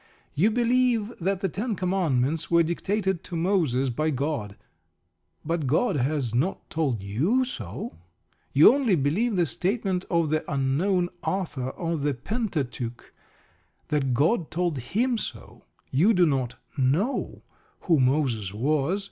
[0.33, 4.57] You believe that the Ten Commandments were dictated to Moses by God.
[5.45, 7.99] But God has not told you so.
[8.51, 13.13] You only believe the statement of the unknown author of the Pentateuch
[13.89, 15.65] that God told him so.
[15.91, 17.43] You do not know
[17.81, 18.99] who Moses was.